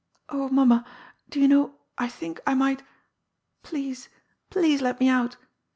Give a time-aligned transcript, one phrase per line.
[0.29, 0.83] Oh, mamma,
[1.29, 2.81] do you know I think I might
[3.61, 4.09] Please,
[4.49, 5.37] please let me out.